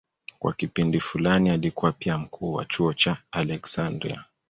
[0.39, 4.25] Kwa kipindi fulani alikuwa pia mkuu wa chuo cha Aleksandria.